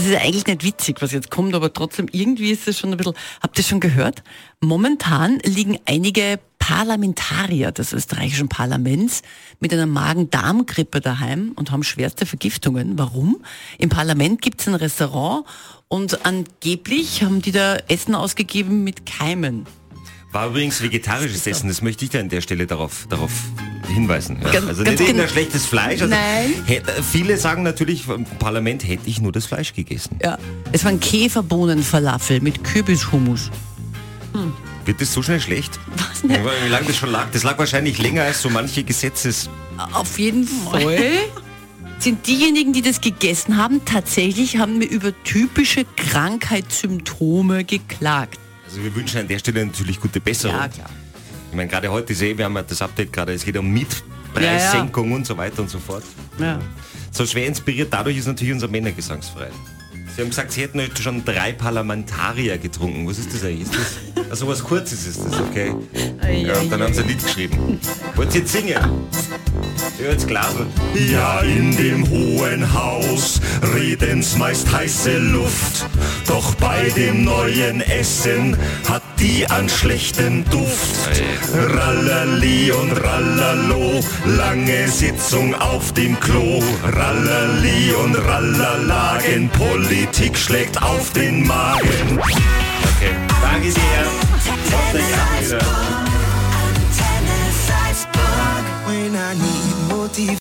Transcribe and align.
das 0.00 0.08
ist 0.08 0.16
eigentlich 0.16 0.46
nicht 0.46 0.64
witzig, 0.64 1.02
was 1.02 1.12
jetzt 1.12 1.30
kommt, 1.30 1.54
aber 1.54 1.72
trotzdem 1.72 2.08
irgendwie 2.10 2.50
ist 2.50 2.66
es 2.66 2.78
schon 2.78 2.90
ein 2.90 2.96
bisschen, 2.96 3.14
habt 3.42 3.58
ihr 3.58 3.64
schon 3.64 3.80
gehört? 3.80 4.22
Momentan 4.60 5.38
liegen 5.44 5.78
einige 5.84 6.40
Parlamentarier 6.58 7.70
des 7.72 7.92
österreichischen 7.92 8.48
Parlaments 8.48 9.22
mit 9.58 9.72
einer 9.72 9.86
Magen-Darm-Grippe 9.86 11.00
daheim 11.00 11.52
und 11.56 11.70
haben 11.70 11.82
schwerste 11.82 12.24
Vergiftungen. 12.24 12.98
Warum? 12.98 13.42
Im 13.76 13.90
Parlament 13.90 14.40
gibt 14.40 14.62
es 14.62 14.68
ein 14.68 14.74
Restaurant 14.74 15.44
und 15.88 16.24
angeblich 16.24 17.22
haben 17.22 17.42
die 17.42 17.52
da 17.52 17.76
Essen 17.88 18.14
ausgegeben 18.14 18.84
mit 18.84 19.04
Keimen. 19.04 19.66
War 20.32 20.48
übrigens 20.48 20.80
vegetarisches 20.80 21.46
Essen, 21.46 21.68
das 21.68 21.82
möchte 21.82 22.04
ich 22.04 22.10
da 22.10 22.20
an 22.20 22.28
der 22.28 22.40
Stelle 22.40 22.66
darauf, 22.66 23.06
darauf 23.10 23.32
hinweisen. 23.90 24.38
Ja. 24.42 24.50
Ganz- 24.50 24.66
also 24.68 24.82
nicht 24.82 24.92
irgendein 24.92 25.16
gen- 25.16 25.28
schlechtes 25.28 25.66
Fleisch. 25.66 26.00
Also 26.02 26.14
Nein. 26.14 26.52
hätte- 26.66 27.02
viele 27.02 27.36
sagen 27.36 27.62
natürlich, 27.62 28.08
im 28.08 28.24
Parlament 28.38 28.86
hätte 28.86 29.02
ich 29.06 29.20
nur 29.20 29.32
das 29.32 29.46
Fleisch 29.46 29.72
gegessen. 29.74 30.16
Ja. 30.22 30.38
Es 30.72 30.84
waren 30.84 30.98
Käferbohnenfalafel 31.00 32.40
mit 32.40 32.62
Kürbishummus. 32.64 33.50
Wird 34.84 35.00
das 35.00 35.12
so 35.12 35.22
schnell 35.22 35.40
schlecht? 35.40 35.78
Was 35.96 36.22
nicht? 36.24 36.40
Wie 36.64 36.68
lange 36.68 36.86
das 36.86 36.96
schon 36.96 37.10
lag? 37.10 37.26
Das 37.32 37.42
lag 37.42 37.58
wahrscheinlich 37.58 37.98
länger 37.98 38.22
als 38.22 38.40
so 38.42 38.48
manche 38.50 38.82
Gesetzes... 38.84 39.48
Auf 39.92 40.18
jeden 40.18 40.46
Fall 40.46 40.98
sind 41.98 42.26
diejenigen, 42.26 42.72
die 42.72 42.82
das 42.82 43.00
gegessen 43.00 43.56
haben, 43.56 43.84
tatsächlich 43.84 44.56
haben 44.58 44.78
mir 44.78 44.86
über 44.86 45.12
typische 45.24 45.84
Krankheitssymptome 45.96 47.64
geklagt. 47.64 48.38
Also 48.66 48.82
wir 48.82 48.94
wünschen 48.94 49.20
an 49.20 49.28
der 49.28 49.38
Stelle 49.38 49.64
natürlich 49.66 50.00
gute 50.00 50.20
Besserung. 50.20 50.56
Ja, 50.56 50.68
klar. 50.68 50.90
Ich 51.50 51.56
meine, 51.56 51.68
gerade 51.68 51.90
heute 51.90 52.14
sehe 52.14 52.38
wir 52.38 52.44
haben 52.44 52.54
ja 52.54 52.62
das 52.62 52.80
Update 52.80 53.12
gerade, 53.12 53.32
es 53.32 53.44
geht 53.44 53.56
um 53.56 53.68
Mietpreissenkung 53.70 55.12
und 55.12 55.26
so 55.26 55.36
weiter 55.36 55.62
und 55.62 55.68
so 55.68 55.78
fort. 55.80 56.04
Ja. 56.38 56.60
So 57.10 57.26
schwer 57.26 57.46
inspiriert 57.46 57.92
dadurch 57.92 58.16
ist 58.18 58.26
natürlich 58.26 58.54
unser 58.54 58.68
Männergesangsverein. 58.68 59.52
Sie 60.14 60.22
haben 60.22 60.30
gesagt, 60.30 60.52
Sie 60.52 60.62
hätten 60.62 60.80
heute 60.80 61.02
schon 61.02 61.24
drei 61.24 61.52
Parlamentarier 61.52 62.58
getrunken. 62.58 63.08
Was 63.08 63.18
ist 63.18 63.32
das 63.34 63.44
eigentlich? 63.44 63.62
Ist 63.62 63.74
das, 64.14 64.30
also 64.30 64.46
was 64.48 64.62
Kurzes 64.62 65.06
ist 65.06 65.24
das, 65.24 65.40
okay? 65.40 65.74
Ja, 66.44 66.58
und 66.58 66.70
dann 66.70 66.82
haben 66.82 66.94
Sie 66.94 67.02
ein 67.02 67.08
Lied 67.08 67.22
geschrieben. 67.22 67.80
Wollt 68.14 68.34
ihr 68.34 68.40
jetzt 68.40 68.52
singen? 68.52 68.76
Ja, 70.00 70.10
jetzt 70.10 70.28
Glasl. 70.28 70.66
Ja, 70.94 71.40
in 71.40 71.76
dem 71.76 72.08
hohen 72.08 72.72
Haus 72.72 73.40
reden's 73.74 74.36
meist 74.36 74.70
heiße 74.72 75.18
Luft. 75.18 75.86
Doch 76.26 76.54
bei 76.54 76.88
dem 76.96 77.24
neuen 77.24 77.82
Essen 77.82 78.56
hat 78.88 79.02
die 79.18 79.46
an 79.50 79.68
schlechten 79.68 80.44
Duft. 80.50 81.10
Rallali 81.52 82.72
und 82.72 82.92
Rallalo, 82.92 84.00
lange 84.24 84.88
Sitzung 84.88 85.54
auf 85.54 85.92
dem 85.92 86.18
Klo. 86.18 86.62
Rallali 86.84 87.92
und 88.02 88.14
Rallalagen, 88.14 89.50
Politik 89.50 90.38
schlägt 90.38 90.82
auf 90.82 91.12
den 91.12 91.46
Magen. 91.46 92.18
Okay. 92.18 93.12
Danke 93.42 93.70
sehr. 93.70 94.59